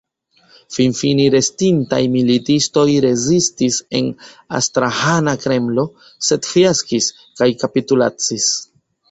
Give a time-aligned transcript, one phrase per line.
[0.75, 4.09] Finfine restintaj militistoj rezistis en
[4.61, 5.85] Astraĥana Kremlo,
[6.31, 8.51] sed fiaskis kaj kapitulacis.